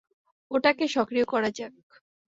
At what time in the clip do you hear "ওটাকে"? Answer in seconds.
0.51-0.85